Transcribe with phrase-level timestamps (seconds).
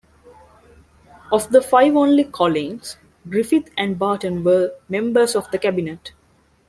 [1.31, 2.97] Of the five only Collins,
[3.29, 6.13] Griffith and Barton were members of the cabinet.